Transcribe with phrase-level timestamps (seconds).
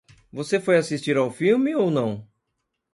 [0.33, 2.27] Você foi assistir ao filme ou não?